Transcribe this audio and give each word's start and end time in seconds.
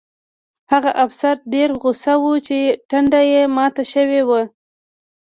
هغه 0.71 0.91
افسر 1.05 1.35
ډېر 1.53 1.69
غوسه 1.81 2.13
و 2.21 2.25
چې 2.47 2.57
ټنډه 2.89 3.21
یې 3.31 3.41
ماته 3.55 3.83
شوې 3.93 4.21
وه 4.27 4.41